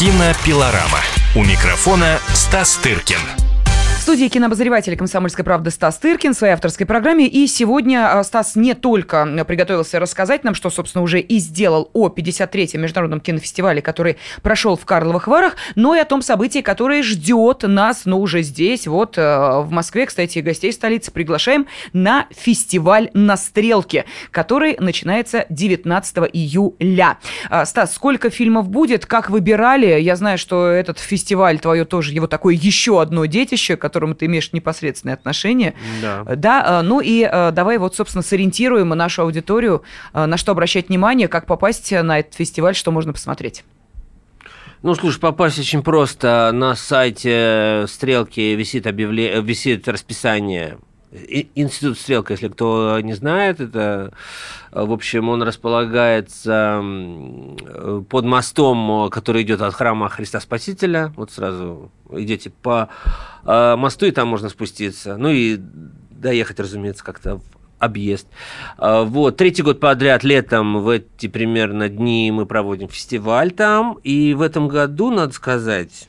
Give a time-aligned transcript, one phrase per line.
[0.00, 1.02] Кинопилорама.
[1.34, 3.49] У микрофона Стас Тыркин
[4.10, 7.28] студии кинообозреватель «Комсомольской правды» Стас Тыркин в своей авторской программе.
[7.28, 12.08] И сегодня а, Стас не только приготовился рассказать нам, что, собственно, уже и сделал о
[12.08, 17.62] 53-м международном кинофестивале, который прошел в Карловых Варах, но и о том событии, которое ждет
[17.62, 23.36] нас, но уже здесь, вот а, в Москве, кстати, гостей столицы приглашаем на фестиваль «На
[23.36, 27.18] стрелке», который начинается 19 июля.
[27.48, 30.00] А, Стас, сколько фильмов будет, как выбирали?
[30.00, 34.26] Я знаю, что этот фестиваль твое тоже, его такое еще одно детище, которое которому ты
[34.26, 35.74] имеешь непосредственное отношение.
[36.00, 36.24] Да.
[36.24, 36.80] да.
[36.80, 39.82] Э, ну и э, давай вот, собственно, сориентируем нашу аудиторию,
[40.14, 43.62] э, на что обращать внимание, как попасть на этот фестиваль, что можно посмотреть.
[44.82, 46.50] Ну, слушай, попасть очень просто.
[46.54, 50.78] На сайте Стрелки висит, объявление, висит расписание
[51.12, 54.12] Институт Стрелка, если кто не знает, это,
[54.70, 56.84] в общем, он располагается
[58.08, 61.12] под мостом, который идет от храма Христа Спасителя.
[61.16, 62.88] Вот сразу идете по
[63.44, 65.16] э, мосту, и там можно спуститься.
[65.16, 65.58] Ну и
[66.10, 67.42] доехать, разумеется, как-то в
[67.80, 68.28] объезд.
[68.78, 73.98] Вот, третий год подряд летом в эти примерно дни мы проводим фестиваль там.
[74.04, 76.08] И в этом году, надо сказать,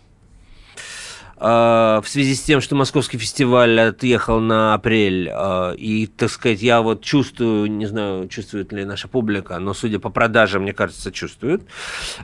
[1.42, 6.81] в связи с тем, что московский фестиваль отъехал на апрель, а, и, так сказать, я
[6.81, 11.64] вот чувствую, не знаю, чувствует ли наша публика, но, судя по продажам, мне кажется, чувствует,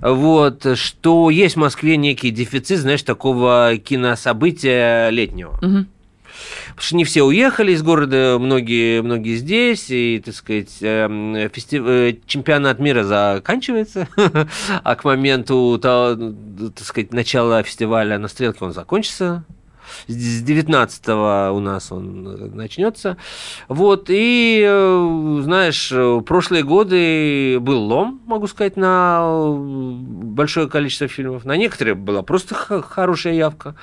[0.02, 5.58] вот, что есть в Москве некий дефицит, знаешь, такого кинособытия летнего.
[5.64, 5.86] Угу.
[6.70, 11.84] Потому что не все уехали из города, многие, многие здесь, и, так сказать, эм, фестив...
[11.86, 14.08] Э, чемпионат мира заканчивается,
[14.84, 16.18] а к моменту, так
[16.84, 19.46] сказать, начала фестиваля на стрелке он закончится,
[20.08, 23.18] с 19 у нас он начнется.
[23.68, 25.92] Вот, и, э, знаешь,
[26.26, 31.46] прошлые годы был лом, могу сказать, на большое количество фильмов.
[31.46, 33.76] На некоторые была просто хорошая явка.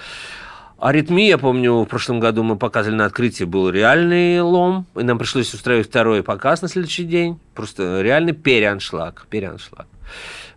[0.79, 5.55] Аритмия, помню, в прошлом году мы показывали на открытии, был реальный лом, и нам пришлось
[5.55, 7.39] устраивать второй показ на следующий день.
[7.55, 9.87] Просто реальный переаншлаг, переаншлаг.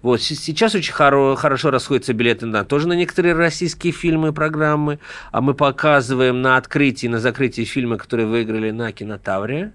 [0.01, 4.99] Вот, сейчас очень хоро, хорошо расходятся билеты на тоже на некоторые российские фильмы и программы,
[5.31, 9.73] а мы показываем на открытии, на закрытии фильмы, которые выиграли на Кинотавре.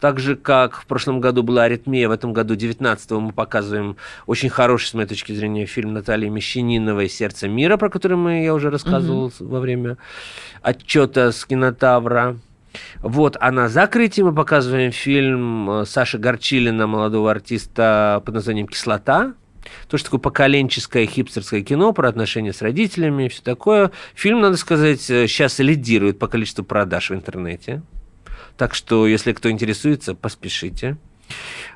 [0.00, 4.48] Так же, как в прошлом году была «Аритмия», в этом году, 19-го, мы показываем очень
[4.48, 8.70] хороший, с моей точки зрения, фильм Натальи Мещаниновой «Сердце мира», про который мы, я уже
[8.70, 9.34] рассказывал угу.
[9.40, 9.98] во время
[10.62, 12.36] отчета с Кинотавра.
[13.00, 19.34] Вот, а на закрытии мы показываем фильм э, Саши Горчилина, молодого артиста под названием «Кислота»,
[19.88, 23.90] тоже такое поколенческое хипстерское кино про отношения с родителями и все такое.
[24.14, 27.82] Фильм, надо сказать, сейчас лидирует по количеству продаж в интернете.
[28.56, 30.96] Так что, если кто интересуется, поспешите.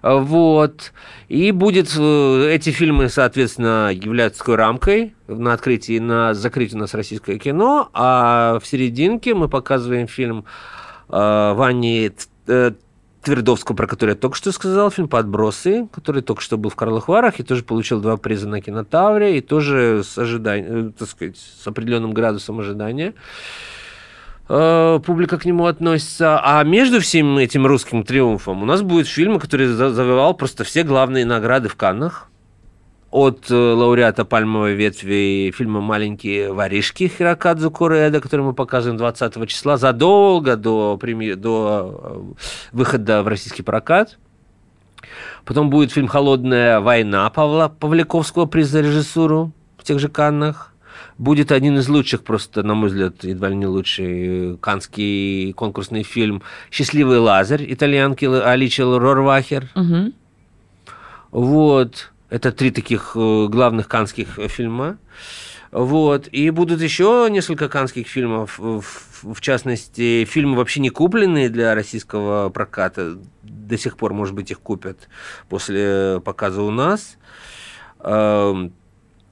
[0.03, 0.93] Вот.
[1.29, 6.93] И будет э, эти фильмы, соответственно, являются такой рамкой на открытии, на закрытии у нас
[6.93, 12.13] российское кино, а в серединке мы показываем фильм э, Вани
[12.47, 12.73] э,
[13.25, 17.09] Твердовского, про который я только что сказал, фильм «Подбросы», который только что был в Карлых
[17.09, 21.37] Варах и тоже получил два приза на кинотавре, и тоже с ожиданием, э, так сказать,
[21.37, 23.15] с определенным градусом ожидания
[24.49, 26.41] э, публика к нему относится.
[26.43, 31.25] А между всем этим русским триумфом у нас будет фильм, который завоевал просто все главные
[31.25, 32.29] награды в Каннах
[33.15, 39.77] от э, лауреата «Пальмовой ветви» фильма «Маленькие воришки» Хирокадзу Куреда, который мы показываем 20 числа,
[39.77, 41.35] задолго до, преми...
[41.35, 42.43] до э,
[42.73, 44.19] выхода в российский прокат.
[45.45, 50.75] Потом будет фильм «Холодная война» Павла Павликовского приза режиссуру в тех же Каннах.
[51.17, 56.43] Будет один из лучших, просто, на мой взгляд, едва ли не лучший, канский конкурсный фильм
[56.73, 59.69] «Счастливый Лазарь» итальянки Аличи Рорвахер.
[59.77, 60.13] Угу.
[61.31, 62.11] Вот.
[62.35, 64.99] Это три таких э, главных канских фильма.
[65.71, 66.27] Вот.
[66.33, 73.19] И будут еще несколько канских фильмов, в частности, фильмы вообще не купленные для российского проката.
[73.45, 75.09] До сих пор, может быть, их купят
[75.49, 77.19] после показа у нас.
[78.01, 78.73] Эм,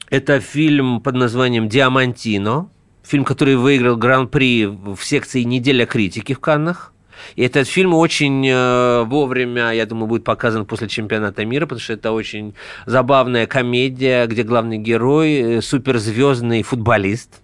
[0.09, 2.71] это фильм под названием «Диамантино».
[3.03, 6.92] Фильм, который выиграл гран-при в секции «Неделя критики» в Каннах.
[7.37, 11.93] И этот фильм очень э, вовремя, я думаю, будет показан после чемпионата мира, потому что
[11.93, 12.55] это очень
[12.87, 17.41] забавная комедия, где главный герой э, суперзвездный футболист,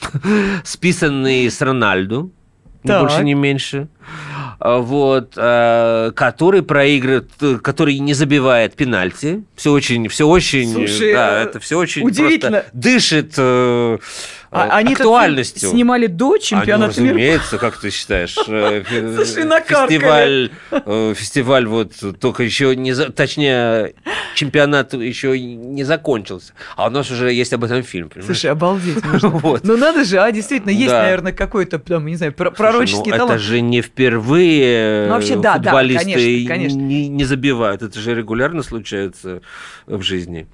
[0.64, 2.32] списанный с Рональду,
[2.84, 3.88] ни больше, ни меньше
[4.64, 7.30] вот, э, который проигрывает,
[7.62, 9.44] который не забивает пенальти.
[9.56, 12.60] Все очень, все очень, Слушай, да, это все очень удивительно.
[12.60, 13.34] просто дышит
[14.54, 15.70] а, они актуальностью.
[15.70, 18.36] снимали до чемпионата а, ну, разумеется, как ты считаешь?
[18.46, 18.82] Э,
[19.64, 22.94] фестиваль, э, фестиваль вот только еще не...
[22.94, 23.94] Точнее,
[24.34, 26.52] чемпионат еще не закончился.
[26.76, 28.10] А у нас уже есть об этом фильм.
[28.24, 29.02] Слушай, обалдеть.
[29.22, 29.64] Вот.
[29.64, 33.32] Ну надо же, а действительно, есть, наверное, какой-то, там, не знаю, пророческий ну, талант.
[33.32, 36.78] это же не впервые ну, вообще, да, футболисты да, конечно, конечно.
[36.78, 37.82] Не, не забивают.
[37.82, 39.42] Это же регулярно случается
[39.86, 40.46] в жизни.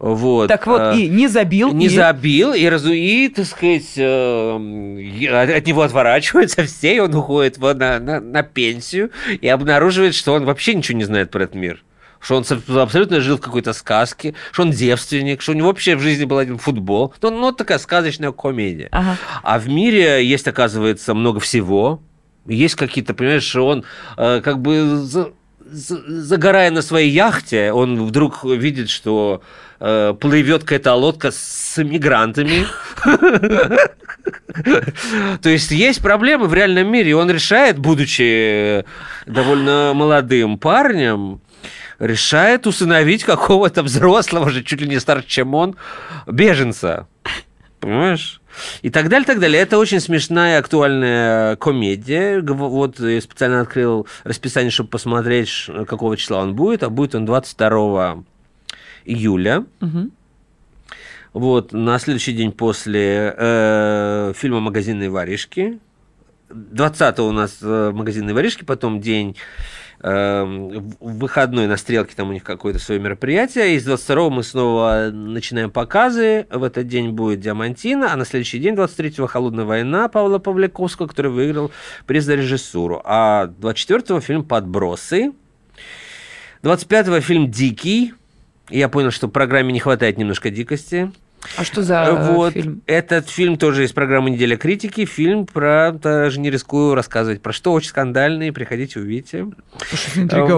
[0.00, 0.48] Вот.
[0.48, 1.74] Так вот, а, и не забил.
[1.74, 1.88] Не и...
[1.90, 2.90] забил, и, разу...
[2.90, 9.10] и, так сказать, э, от него отворачиваются все, и он уходит на, на, на пенсию
[9.42, 11.84] и обнаруживает, что он вообще ничего не знает про этот мир
[12.20, 12.44] что он
[12.78, 16.38] абсолютно жил в какой-то сказке, что он девственник, что у него вообще в жизни был
[16.38, 17.14] один футбол.
[17.22, 18.88] Ну, ну такая сказочная комедия.
[18.92, 19.16] Ага.
[19.42, 22.00] А в мире есть, оказывается, много всего.
[22.46, 23.84] Есть какие-то, понимаешь, что он
[24.16, 25.06] э, как бы
[25.72, 29.42] загорая на своей яхте, он вдруг видит, что
[29.78, 32.66] э, плывет какая-то лодка с мигрантами.
[35.42, 38.84] То есть есть проблемы в реальном мире, и он решает, будучи
[39.26, 41.40] довольно молодым парнем,
[42.00, 45.76] решает усыновить какого-то взрослого же, чуть ли не старше, чем он,
[46.26, 47.06] беженца.
[47.78, 48.40] Понимаешь?
[48.82, 49.62] И так далее, так далее.
[49.62, 52.40] Это очень смешная, актуальная комедия.
[52.40, 56.82] Вот я специально открыл расписание, чтобы посмотреть, какого числа он будет.
[56.82, 58.24] А будет он 22
[59.04, 59.64] июля.
[59.80, 60.10] Угу.
[61.32, 65.78] Вот, на следующий день после э, фильма «Магазинные воришки».
[66.48, 69.36] 20 у нас э, «Магазинные воришки», потом день
[70.02, 75.10] Эм, выходной на стрелке там у них какое-то свое мероприятие, и с 22 мы снова
[75.12, 80.38] начинаем показы, в этот день будет Диамантина, а на следующий день, 23-го, Холодная война Павла
[80.38, 81.70] Павляковского, который выиграл
[82.06, 85.32] приз за режиссуру, а 24-го фильм Подбросы,
[86.62, 88.14] 25-го фильм Дикий,
[88.70, 91.12] я понял, что в программе не хватает немножко дикости,
[91.56, 92.82] а что за э, вот, фильм?
[92.86, 95.04] Этот фильм тоже из программы «Неделя критики».
[95.04, 99.46] Фильм про, даже не рискую рассказывать, про что очень скандальный, приходите, увидите.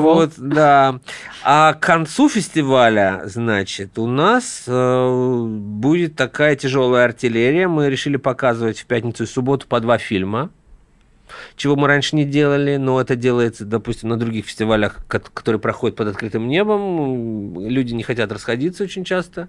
[0.03, 0.99] Вот, да.
[1.45, 7.69] А к концу фестиваля, значит, у нас э, будет такая тяжелая артиллерия.
[7.69, 10.51] Мы решили показывать в пятницу и субботу по два фильма
[11.57, 16.09] чего мы раньше не делали, но это делается, допустим, на других фестивалях, которые проходят под
[16.09, 17.59] открытым небом.
[17.67, 19.49] Люди не хотят расходиться очень часто.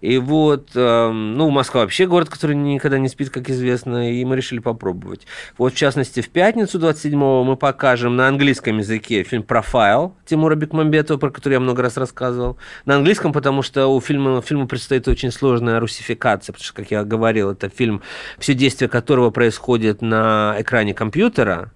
[0.00, 4.36] И вот, эм, ну, Москва вообще город, который никогда не спит, как известно, и мы
[4.36, 5.26] решили попробовать.
[5.56, 11.18] Вот, в частности, в пятницу 27-го мы покажем на английском языке фильм «Профайл» Тимура Бекмамбетова,
[11.18, 12.58] про который я много раз рассказывал.
[12.84, 17.04] На английском, потому что у фильма, фильму предстоит очень сложная русификация, потому что, как я
[17.04, 18.02] говорил, это фильм,
[18.38, 21.72] все действия которого происходит на экране компьютера,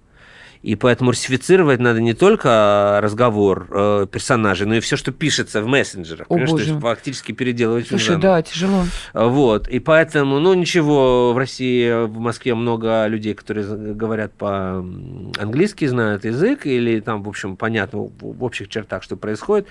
[0.63, 5.67] и поэтому русифицировать надо не только разговор э, персонажей, но и все, что пишется в
[5.67, 6.25] мессенджерах.
[6.29, 6.53] О, боже.
[6.53, 8.85] То есть фактически переделывать Слушай, да, тяжело.
[9.13, 9.67] Вот.
[9.67, 16.65] И поэтому, ну, ничего, в России, в Москве много людей, которые говорят по-английски, знают язык,
[16.65, 19.67] или там, в общем, понятно в общих чертах, что происходит.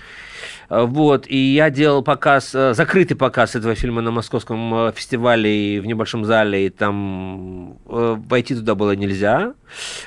[0.69, 1.25] Вот.
[1.27, 5.87] И я делал показ, э, закрытый показ этого фильма на московском э, фестивале и в
[5.87, 9.55] небольшом зале, и там э, войти туда было нельзя.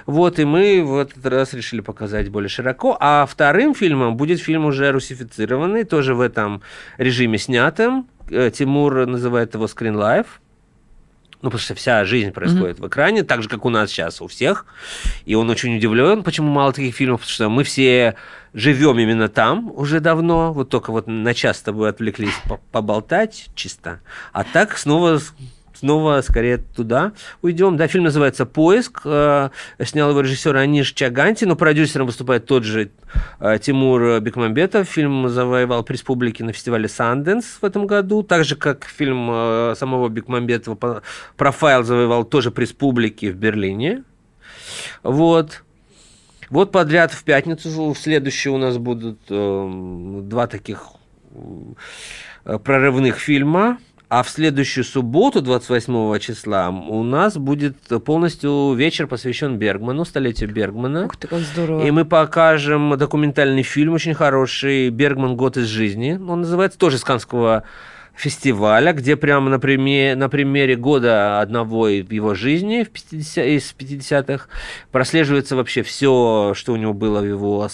[0.06, 2.96] Вот, и мы в этот раз решили показать более широко.
[3.00, 6.62] А вторым фильмом будет фильм уже русифицированный, тоже в этом
[6.98, 8.08] режиме снятым.
[8.30, 10.26] Э, Тимур называет его Screen Life.
[11.42, 12.82] Ну, потому что вся жизнь происходит mm-hmm.
[12.82, 14.64] в экране, так же, как у нас сейчас, у всех.
[15.26, 18.16] И он очень удивлен, почему мало таких фильмов, потому что мы все
[18.54, 20.52] живем именно там уже давно.
[20.52, 22.34] Вот только вот на час с тобой отвлеклись
[22.72, 24.00] поболтать чисто.
[24.32, 25.20] А так снова
[25.78, 27.76] снова скорее туда уйдем.
[27.76, 29.02] Да, фильм называется «Поиск».
[29.04, 29.50] Э,
[29.82, 32.90] снял его режиссер Аниш Чаганти, но продюсером выступает тот же
[33.40, 34.88] э, Тимур Бекмамбетов.
[34.88, 38.22] Фильм завоевал приз публики на фестивале Санденс в этом году.
[38.22, 41.02] Так же, как фильм э, самого Бекмамбетова
[41.36, 44.04] «Профайл» завоевал тоже приз публики в Берлине.
[45.02, 45.62] Вот.
[46.48, 50.88] Вот подряд в пятницу, в следующую у нас будут э, два таких
[52.44, 53.78] прорывных фильма.
[54.08, 61.06] А в следующую субботу, 28 числа, у нас будет полностью вечер посвящен Бергману, столетию Бергмана.
[61.06, 61.84] Ух ты, как здорово.
[61.84, 65.36] И мы покажем документальный фильм очень хороший «Бергман.
[65.36, 66.12] Год из жизни».
[66.12, 67.64] Он называется тоже Сканского
[68.14, 73.74] фестиваля, где прямо на, примере, на примере года одного в его жизни в 50, из
[73.76, 74.46] 50-х
[74.92, 77.68] прослеживается вообще все, что у него было в его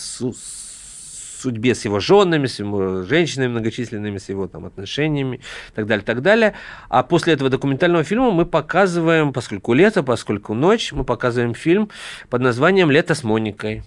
[1.42, 6.04] судьбе с его женами, с его женщинами многочисленными, с его там отношениями и так далее,
[6.04, 6.54] так далее.
[6.88, 11.90] А после этого документального фильма мы показываем, поскольку лето, поскольку ночь, мы показываем фильм
[12.30, 13.82] под названием «Лето с Моникой».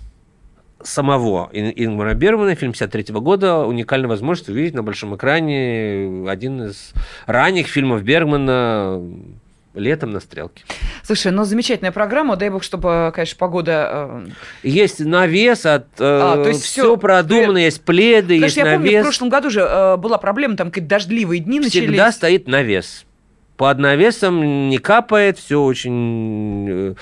[0.83, 6.93] самого Ингмара Бергмана, фильм 53 года, уникальная возможность увидеть на большом экране один из
[7.25, 9.01] ранних фильмов Бергмана
[9.75, 10.63] летом на стрелке.
[11.03, 13.89] Слушай, ну замечательная программа, дай бог, чтобы, конечно, погода...
[13.91, 14.27] Э...
[14.63, 17.61] Есть навес, от, э, а, то есть все, все продумано, ты...
[17.61, 18.77] есть пледы, Конечно, есть я навес.
[18.77, 21.89] помню, в прошлом году же э, была проблема, там какие-то дождливые дни Всегда начались.
[21.89, 23.05] Всегда стоит навес
[23.57, 26.95] под навесом не капает, все очень...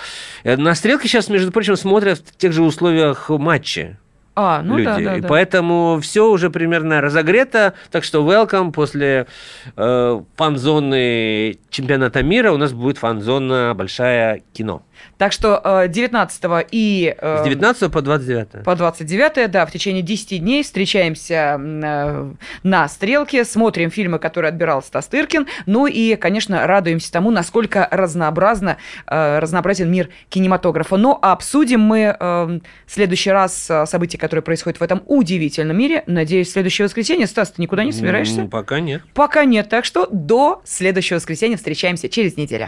[0.43, 3.97] На стрелке сейчас, между прочим, смотрят в тех же условиях матча.
[4.35, 4.85] А, ну люди.
[4.85, 5.27] да, да, да.
[5.27, 7.73] Поэтому все уже примерно разогрето.
[7.91, 9.27] Так что welcome после
[9.75, 14.81] э, фан-зоны чемпионата мира у нас будет фан-зона большая кино.
[15.17, 17.15] Так что 19 э, и...
[17.17, 18.63] Э, С 19 по 29.
[18.63, 22.33] По 29, да, в течение 10 дней встречаемся э,
[22.63, 28.77] на «Стрелке», смотрим фильмы, которые отбирал Стас Тыркин, ну и, конечно, радуемся тому, насколько разнообразно,
[29.07, 30.97] разнообразен мир кинематографа.
[30.97, 36.03] Но обсудим мы в следующий раз события, которые происходят в этом удивительном мире.
[36.07, 37.27] Надеюсь, в следующее воскресенье.
[37.27, 38.45] Стас, ты никуда не собираешься?
[38.45, 39.01] Пока нет.
[39.13, 42.67] Пока нет, так что до следующего воскресенья встречаемся через неделю.